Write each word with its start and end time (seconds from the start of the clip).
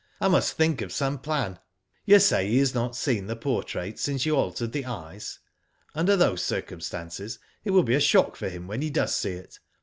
I 0.19 0.29
must 0.29 0.53
think 0.53 0.81
of 0.81 0.91
some 0.91 1.19
plan. 1.19 1.59
You 2.05 2.17
say 2.17 2.47
he 2.49 2.57
has 2.57 2.73
not 2.73 2.95
seen 2.95 3.27
the 3.27 3.35
portrait 3.35 3.99
since 3.99 4.25
you 4.25 4.35
altered 4.35 4.71
the 4.71 4.85
eyes. 4.87 5.37
Under 5.93 6.15
those 6.17 6.41
circu 6.41 6.71
r. 6.73 6.79
stances 6.79 7.37
it 7.63 7.69
will 7.69 7.83
be 7.83 7.93
a 7.93 7.99
shock 7.99 8.35
for 8.35 8.49
him 8.49 8.65
when 8.65 8.81
he 8.81 8.89
does 8.89 9.15
see 9.15 9.33
it. 9.33 9.59